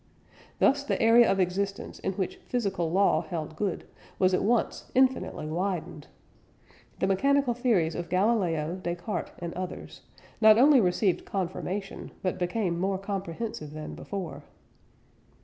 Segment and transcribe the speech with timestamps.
[0.57, 3.83] Thus the area of existence in which physical law held good
[4.17, 6.07] was at once infinitely widened.
[6.97, 10.01] The mechanical theories of Galileo, Descartes, and others,
[10.41, 14.41] not only received confirmation, but became more comprehensive than before.